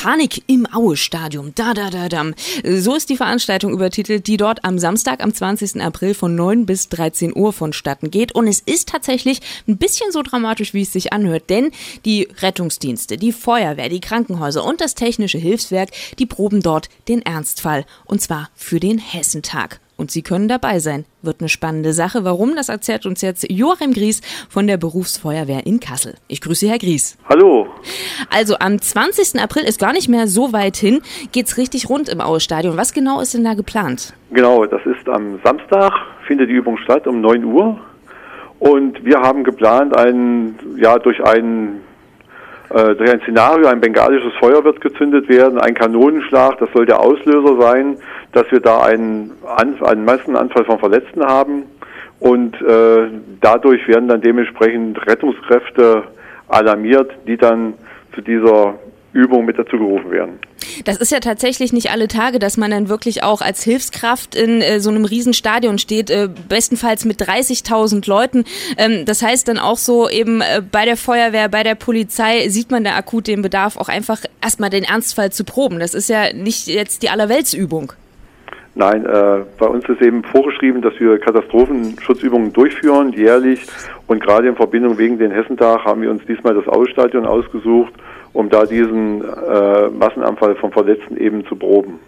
Panik 0.00 0.44
im 0.46 0.64
Aue-Stadion. 0.72 1.50
Da, 1.56 1.74
da, 1.74 1.90
da, 1.90 2.08
dam. 2.08 2.32
So 2.64 2.94
ist 2.94 3.10
die 3.10 3.16
Veranstaltung 3.16 3.72
übertitelt, 3.72 4.28
die 4.28 4.36
dort 4.36 4.64
am 4.64 4.78
Samstag, 4.78 5.20
am 5.20 5.34
20. 5.34 5.82
April 5.82 6.14
von 6.14 6.36
9 6.36 6.66
bis 6.66 6.88
13 6.88 7.34
Uhr 7.34 7.52
vonstatten 7.52 8.12
geht. 8.12 8.32
Und 8.32 8.46
es 8.46 8.60
ist 8.60 8.90
tatsächlich 8.90 9.40
ein 9.66 9.76
bisschen 9.76 10.12
so 10.12 10.22
dramatisch, 10.22 10.72
wie 10.72 10.82
es 10.82 10.92
sich 10.92 11.12
anhört, 11.12 11.50
denn 11.50 11.72
die 12.04 12.28
Rettungsdienste, 12.40 13.16
die 13.16 13.32
Feuerwehr, 13.32 13.88
die 13.88 14.00
Krankenhäuser 14.00 14.64
und 14.64 14.80
das 14.80 14.94
technische 14.94 15.38
Hilfswerk, 15.38 15.88
die 16.20 16.26
proben 16.26 16.62
dort 16.62 16.88
den 17.08 17.20
Ernstfall. 17.20 17.84
Und 18.04 18.22
zwar 18.22 18.50
für 18.54 18.78
den 18.78 18.98
Hessentag 18.98 19.80
und 19.98 20.10
Sie 20.10 20.22
können 20.22 20.48
dabei 20.48 20.78
sein. 20.78 21.04
Wird 21.22 21.40
eine 21.40 21.48
spannende 21.48 21.92
Sache. 21.92 22.24
Warum? 22.24 22.54
Das 22.54 22.70
erzählt 22.70 23.04
uns 23.04 23.20
jetzt 23.20 23.50
Joachim 23.50 23.92
Gries 23.92 24.22
von 24.48 24.66
der 24.66 24.78
Berufsfeuerwehr 24.78 25.66
in 25.66 25.80
Kassel. 25.80 26.14
Ich 26.28 26.40
grüße 26.40 26.68
Herr 26.68 26.78
Gries. 26.78 27.18
Hallo. 27.28 27.66
Also 28.30 28.56
am 28.60 28.80
20. 28.80 29.40
April 29.40 29.64
ist 29.64 29.80
gar 29.80 29.92
nicht 29.92 30.08
mehr 30.08 30.28
so 30.28 30.52
weit 30.52 30.76
hin. 30.76 31.00
Geht's 31.32 31.58
richtig 31.58 31.90
rund 31.90 32.08
im 32.08 32.20
Aue-Stadion. 32.20 32.76
Was 32.76 32.94
genau 32.94 33.20
ist 33.20 33.34
denn 33.34 33.44
da 33.44 33.54
geplant? 33.54 34.14
Genau, 34.30 34.64
das 34.64 34.80
ist 34.86 35.08
am 35.08 35.40
Samstag, 35.42 35.92
findet 36.26 36.48
die 36.48 36.54
Übung 36.54 36.78
statt 36.78 37.06
um 37.06 37.20
9 37.20 37.44
Uhr. 37.44 37.78
Und 38.60 39.04
wir 39.04 39.20
haben 39.20 39.42
geplant, 39.44 39.96
ein, 39.96 40.58
ja, 40.76 40.98
durch 40.98 41.22
ein 41.24 41.80
äh, 42.70 42.94
durch 42.94 43.10
ein 43.10 43.20
Szenario, 43.20 43.66
ein 43.66 43.80
bengalisches 43.80 44.32
Feuer 44.40 44.64
wird 44.64 44.80
gezündet 44.80 45.28
werden, 45.28 45.58
ein 45.60 45.74
Kanonenschlag, 45.74 46.58
das 46.58 46.68
soll 46.72 46.86
der 46.86 47.00
Auslöser 47.00 47.60
sein 47.60 47.98
dass 48.32 48.50
wir 48.50 48.60
da 48.60 48.82
einen, 48.82 49.32
einen 49.46 50.04
Massenanfall 50.04 50.64
von 50.64 50.78
Verletzten 50.78 51.24
haben 51.24 51.64
und 52.20 52.60
äh, 52.60 53.08
dadurch 53.40 53.86
werden 53.88 54.08
dann 54.08 54.20
dementsprechend 54.20 55.04
Rettungskräfte 55.06 56.04
alarmiert, 56.48 57.10
die 57.26 57.36
dann 57.36 57.74
zu 58.14 58.20
dieser 58.20 58.78
Übung 59.12 59.44
mit 59.44 59.58
dazu 59.58 59.78
gerufen 59.78 60.10
werden. 60.10 60.38
Das 60.84 60.96
ist 60.96 61.12
ja 61.12 61.20
tatsächlich 61.20 61.72
nicht 61.72 61.90
alle 61.90 62.08
Tage, 62.08 62.38
dass 62.38 62.56
man 62.56 62.70
dann 62.70 62.88
wirklich 62.88 63.22
auch 63.22 63.40
als 63.40 63.62
Hilfskraft 63.62 64.34
in 64.34 64.60
äh, 64.60 64.80
so 64.80 64.90
einem 64.90 65.04
Riesenstadion 65.04 65.78
steht, 65.78 66.10
äh, 66.10 66.28
bestenfalls 66.48 67.04
mit 67.04 67.20
30.000 67.20 68.08
Leuten. 68.08 68.44
Ähm, 68.76 69.04
das 69.04 69.22
heißt 69.22 69.48
dann 69.48 69.58
auch 69.58 69.76
so 69.78 70.08
eben 70.08 70.40
äh, 70.40 70.62
bei 70.70 70.84
der 70.84 70.96
Feuerwehr, 70.96 71.48
bei 71.48 71.62
der 71.62 71.74
Polizei 71.74 72.48
sieht 72.48 72.70
man 72.70 72.84
da 72.84 72.96
akut 72.96 73.26
den 73.26 73.42
Bedarf, 73.42 73.76
auch 73.76 73.88
einfach 73.88 74.20
erstmal 74.42 74.70
den 74.70 74.84
Ernstfall 74.84 75.32
zu 75.32 75.44
proben. 75.44 75.78
Das 75.78 75.94
ist 75.94 76.08
ja 76.08 76.32
nicht 76.32 76.66
jetzt 76.66 77.02
die 77.02 77.10
Allerweltsübung. 77.10 77.92
Nein, 78.74 79.04
äh, 79.06 79.40
bei 79.58 79.66
uns 79.66 79.88
ist 79.88 80.00
eben 80.00 80.22
vorgeschrieben, 80.22 80.82
dass 80.82 80.94
wir 81.00 81.18
Katastrophenschutzübungen 81.18 82.52
durchführen, 82.52 83.12
jährlich. 83.12 83.66
Und 84.06 84.22
gerade 84.22 84.46
in 84.46 84.54
Verbindung 84.54 84.98
wegen 84.98 85.18
den 85.18 85.32
Hessentag 85.32 85.84
haben 85.84 86.02
wir 86.02 86.10
uns 86.10 86.24
diesmal 86.26 86.54
das 86.54 86.68
Ausstadion 86.68 87.26
ausgesucht, 87.26 87.92
um 88.38 88.48
da 88.48 88.66
diesen 88.66 89.20
äh, 89.20 89.88
Massenanfall 89.88 90.54
von 90.54 90.70
Verletzten 90.70 91.16
eben 91.16 91.44
zu 91.46 91.56
proben. 91.56 91.98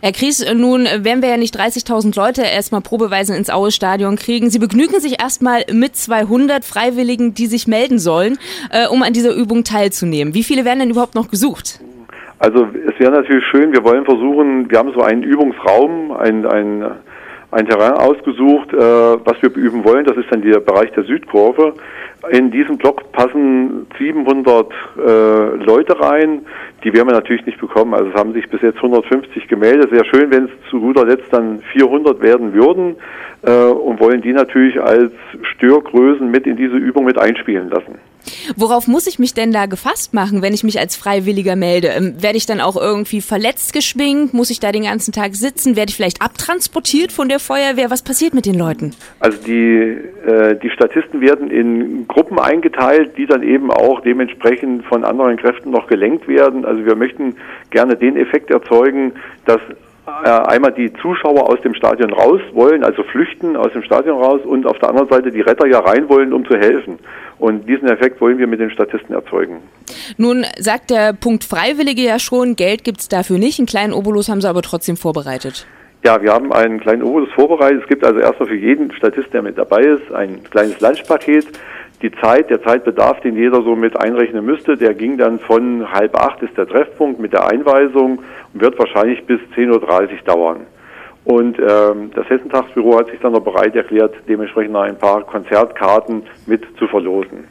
Herr 0.00 0.12
Kries, 0.12 0.42
nun 0.54 0.84
werden 0.84 1.20
wir 1.20 1.28
ja 1.28 1.36
nicht 1.36 1.54
30.000 1.54 2.16
Leute 2.18 2.40
erstmal 2.40 2.80
probeweise 2.80 3.36
ins 3.36 3.50
Aue-Stadion 3.50 4.16
kriegen. 4.16 4.48
Sie 4.48 4.58
begnügen 4.58 4.98
sich 4.98 5.20
erstmal 5.20 5.64
mit 5.70 5.94
200 5.94 6.64
Freiwilligen, 6.64 7.34
die 7.34 7.46
sich 7.46 7.66
melden 7.66 7.98
sollen, 7.98 8.38
äh, 8.72 8.86
um 8.88 9.02
an 9.02 9.12
dieser 9.12 9.34
Übung 9.34 9.62
teilzunehmen. 9.62 10.32
Wie 10.32 10.42
viele 10.42 10.64
werden 10.64 10.78
denn 10.78 10.90
überhaupt 10.90 11.14
noch 11.14 11.30
gesucht? 11.30 11.80
Also 12.38 12.66
es 12.88 12.98
wäre 12.98 13.12
natürlich 13.12 13.44
schön, 13.50 13.74
wir 13.74 13.84
wollen 13.84 14.06
versuchen, 14.06 14.70
wir 14.70 14.78
haben 14.78 14.92
so 14.94 15.02
einen 15.02 15.22
Übungsraum, 15.22 16.12
ein, 16.12 16.46
ein, 16.46 16.82
ein 17.50 17.66
Terrain 17.66 17.92
ausgesucht, 17.92 18.72
äh, 18.72 18.78
was 18.78 19.36
wir 19.42 19.50
beüben 19.50 19.84
wollen. 19.84 20.06
Das 20.06 20.16
ist 20.16 20.30
dann 20.30 20.40
der 20.40 20.60
Bereich 20.60 20.90
der 20.92 21.04
Südkurve. 21.04 21.74
In 22.30 22.50
diesem 22.50 22.78
Block 22.78 23.12
passen 23.12 23.86
700 23.98 24.66
äh, 24.96 25.56
Leute 25.64 25.98
rein. 26.00 26.46
Die 26.82 26.92
werden 26.92 27.08
wir 27.08 27.14
natürlich 27.14 27.44
nicht 27.46 27.60
bekommen. 27.60 27.94
Also 27.94 28.10
es 28.10 28.14
haben 28.14 28.32
sich 28.32 28.48
bis 28.48 28.60
jetzt 28.62 28.76
150 28.76 29.48
gemeldet. 29.48 29.90
Sehr 29.90 30.04
schön, 30.04 30.30
wenn 30.30 30.44
es 30.44 30.50
zu 30.70 30.80
guter 30.80 31.06
Letzt 31.06 31.32
dann 31.32 31.60
400 31.72 32.20
werden 32.20 32.52
würden 32.52 32.96
äh, 33.42 33.50
und 33.50 34.00
wollen 34.00 34.22
die 34.22 34.32
natürlich 34.32 34.80
als 34.80 35.12
Störgrößen 35.54 36.30
mit 36.30 36.46
in 36.46 36.56
diese 36.56 36.76
Übung 36.76 37.04
mit 37.04 37.18
einspielen 37.18 37.70
lassen. 37.70 37.98
Worauf 38.56 38.86
muss 38.86 39.06
ich 39.06 39.18
mich 39.18 39.34
denn 39.34 39.52
da 39.52 39.66
gefasst 39.66 40.14
machen, 40.14 40.42
wenn 40.42 40.54
ich 40.54 40.64
mich 40.64 40.78
als 40.78 40.96
Freiwilliger 40.96 41.56
melde? 41.56 41.88
Ähm, 41.88 42.22
werde 42.22 42.36
ich 42.36 42.46
dann 42.46 42.60
auch 42.60 42.76
irgendwie 42.76 43.20
verletzt 43.20 43.72
geschwingt? 43.72 44.34
Muss 44.34 44.50
ich 44.50 44.60
da 44.60 44.72
den 44.72 44.84
ganzen 44.84 45.12
Tag 45.12 45.34
sitzen? 45.34 45.76
Werde 45.76 45.90
ich 45.90 45.96
vielleicht 45.96 46.22
abtransportiert 46.22 47.12
von 47.12 47.28
der 47.28 47.38
Feuerwehr? 47.38 47.90
Was 47.90 48.02
passiert 48.02 48.34
mit 48.34 48.46
den 48.46 48.58
Leuten? 48.58 48.94
Also 49.20 49.38
die, 49.46 49.96
äh, 50.26 50.58
die 50.62 50.70
Statisten 50.70 51.20
werden 51.20 51.50
in 51.50 52.06
Gruppen 52.14 52.38
eingeteilt, 52.38 53.18
die 53.18 53.26
dann 53.26 53.42
eben 53.42 53.72
auch 53.72 54.00
dementsprechend 54.00 54.84
von 54.86 55.04
anderen 55.04 55.36
Kräften 55.36 55.72
noch 55.72 55.88
gelenkt 55.88 56.28
werden. 56.28 56.64
Also 56.64 56.86
wir 56.86 56.94
möchten 56.94 57.34
gerne 57.70 57.96
den 57.96 58.16
Effekt 58.16 58.50
erzeugen, 58.50 59.14
dass 59.46 59.58
äh, 60.06 60.28
einmal 60.28 60.70
die 60.72 60.92
Zuschauer 60.92 61.50
aus 61.50 61.60
dem 61.62 61.74
Stadion 61.74 62.12
raus 62.12 62.40
wollen, 62.52 62.84
also 62.84 63.02
flüchten 63.02 63.56
aus 63.56 63.72
dem 63.72 63.82
Stadion 63.82 64.22
raus 64.22 64.42
und 64.44 64.64
auf 64.64 64.78
der 64.78 64.90
anderen 64.90 65.08
Seite 65.08 65.32
die 65.32 65.40
Retter 65.40 65.66
ja 65.66 65.80
rein 65.80 66.08
wollen, 66.08 66.32
um 66.32 66.46
zu 66.46 66.54
helfen. 66.54 67.00
Und 67.40 67.68
diesen 67.68 67.88
Effekt 67.88 68.20
wollen 68.20 68.38
wir 68.38 68.46
mit 68.46 68.60
den 68.60 68.70
Statisten 68.70 69.12
erzeugen. 69.12 69.56
Nun 70.16 70.44
sagt 70.56 70.90
der 70.90 71.14
Punkt 71.14 71.42
Freiwillige 71.42 72.02
ja 72.02 72.20
schon, 72.20 72.54
Geld 72.54 72.84
gibt 72.84 73.00
es 73.00 73.08
dafür 73.08 73.38
nicht. 73.38 73.58
Einen 73.58 73.66
kleinen 73.66 73.92
Obolus 73.92 74.28
haben 74.28 74.40
sie 74.40 74.48
aber 74.48 74.62
trotzdem 74.62 74.96
vorbereitet. 74.96 75.66
Ja, 76.04 76.22
wir 76.22 76.32
haben 76.32 76.52
einen 76.52 76.80
kleinen 76.80 77.02
Obolus 77.02 77.30
vorbereitet. 77.32 77.82
Es 77.82 77.88
gibt 77.88 78.04
also 78.04 78.20
erstmal 78.20 78.50
für 78.50 78.56
jeden 78.56 78.92
Statist, 78.92 79.32
der 79.32 79.40
mit 79.40 79.56
dabei 79.56 79.80
ist, 79.80 80.12
ein 80.12 80.44
kleines 80.50 80.78
Lunchpaket. 80.80 81.46
Die 82.04 82.12
Zeit, 82.20 82.50
der 82.50 82.62
Zeitbedarf, 82.62 83.20
den 83.20 83.34
jeder 83.34 83.62
so 83.62 83.74
mit 83.74 83.98
einrechnen 83.98 84.44
müsste, 84.44 84.76
der 84.76 84.92
ging 84.92 85.16
dann 85.16 85.38
von 85.38 85.90
halb 85.90 86.14
acht 86.14 86.42
ist 86.42 86.54
der 86.54 86.68
Treffpunkt 86.68 87.18
mit 87.18 87.32
der 87.32 87.46
Einweisung 87.46 88.18
und 88.52 88.60
wird 88.60 88.78
wahrscheinlich 88.78 89.24
bis 89.24 89.40
10.30 89.56 89.70
Uhr 89.72 90.10
dauern. 90.26 90.66
Und 91.24 91.58
ähm, 91.58 92.10
das 92.14 92.28
Hessentagsbüro 92.28 92.98
hat 92.98 93.06
sich 93.06 93.20
dann 93.20 93.32
noch 93.32 93.40
bereit 93.40 93.74
erklärt, 93.74 94.14
dementsprechend 94.28 94.76
ein 94.76 94.98
paar 94.98 95.22
Konzertkarten 95.22 96.24
mit 96.44 96.64
zu 96.78 96.86
verlosen. 96.88 97.44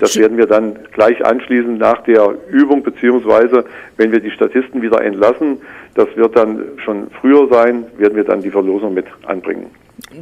Das 0.00 0.18
werden 0.18 0.36
wir 0.36 0.46
dann 0.46 0.76
gleich 0.92 1.24
anschließend 1.24 1.78
nach 1.78 2.02
der 2.02 2.34
Übung, 2.50 2.82
beziehungsweise 2.82 3.64
wenn 3.96 4.10
wir 4.10 4.18
die 4.18 4.32
Statisten 4.32 4.82
wieder 4.82 5.02
entlassen, 5.02 5.58
das 5.94 6.08
wird 6.16 6.36
dann 6.36 6.64
schon 6.84 7.12
früher 7.20 7.46
sein, 7.46 7.84
werden 7.96 8.16
wir 8.16 8.24
dann 8.24 8.42
die 8.42 8.50
Verlosung 8.50 8.92
mit 8.92 9.06
anbringen. 9.24 9.66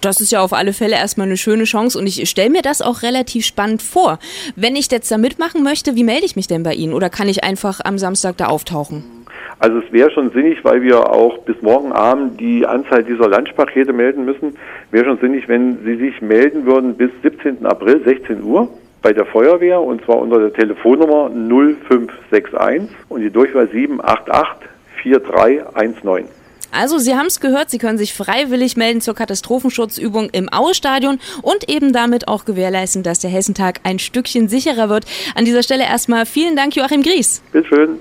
Das 0.00 0.20
ist 0.20 0.32
ja 0.32 0.40
auf 0.40 0.52
alle 0.52 0.72
Fälle 0.72 0.96
erstmal 0.96 1.26
eine 1.26 1.36
schöne 1.36 1.64
Chance 1.64 1.98
und 1.98 2.06
ich 2.06 2.28
stelle 2.28 2.50
mir 2.50 2.62
das 2.62 2.82
auch 2.82 3.02
relativ 3.02 3.44
spannend 3.44 3.82
vor. 3.82 4.18
Wenn 4.56 4.74
ich 4.74 4.90
jetzt 4.90 5.10
da 5.10 5.18
mitmachen 5.18 5.62
möchte, 5.62 5.94
wie 5.94 6.02
melde 6.02 6.26
ich 6.26 6.34
mich 6.34 6.48
denn 6.48 6.64
bei 6.64 6.74
Ihnen 6.74 6.92
oder 6.92 7.08
kann 7.08 7.28
ich 7.28 7.44
einfach 7.44 7.80
am 7.84 7.96
Samstag 7.96 8.36
da 8.36 8.46
auftauchen? 8.46 9.04
Also 9.58 9.78
es 9.78 9.90
wäre 9.92 10.10
schon 10.10 10.30
sinnig, 10.32 10.64
weil 10.64 10.82
wir 10.82 11.10
auch 11.10 11.38
bis 11.38 11.60
morgen 11.62 11.92
Abend 11.92 12.38
die 12.40 12.66
Anzahl 12.66 13.04
dieser 13.04 13.28
Lunchpakete 13.28 13.92
melden 13.92 14.24
müssen, 14.24 14.56
wäre 14.90 15.06
schon 15.06 15.18
sinnig, 15.18 15.48
wenn 15.48 15.78
Sie 15.84 15.96
sich 15.96 16.20
melden 16.20 16.66
würden 16.66 16.94
bis 16.94 17.10
17. 17.22 17.64
April 17.64 18.02
16 18.04 18.42
Uhr 18.42 18.68
bei 19.02 19.12
der 19.12 19.24
Feuerwehr 19.24 19.80
und 19.80 20.04
zwar 20.04 20.18
unter 20.18 20.40
der 20.40 20.52
Telefonnummer 20.52 21.30
0561 21.30 22.90
und 23.08 23.20
die 23.20 23.30
Durchwahl 23.30 23.68
788 23.68 24.68
4319. 25.02 26.45
Also 26.76 26.98
Sie 26.98 27.14
haben 27.14 27.26
es 27.26 27.40
gehört, 27.40 27.70
Sie 27.70 27.78
können 27.78 27.96
sich 27.96 28.12
freiwillig 28.12 28.76
melden 28.76 29.00
zur 29.00 29.14
Katastrophenschutzübung 29.14 30.28
im 30.30 30.52
Aue-Stadion 30.52 31.18
und 31.40 31.70
eben 31.70 31.94
damit 31.94 32.28
auch 32.28 32.44
gewährleisten, 32.44 33.02
dass 33.02 33.18
der 33.18 33.30
Hessentag 33.30 33.80
ein 33.84 33.98
Stückchen 33.98 34.48
sicherer 34.48 34.90
wird. 34.90 35.06
An 35.34 35.46
dieser 35.46 35.62
Stelle 35.62 35.84
erstmal 35.84 36.26
vielen 36.26 36.54
Dank, 36.54 36.76
Joachim 36.76 37.02
Gries. 37.02 37.40
Bitte 37.52 37.66
schön. 37.66 37.98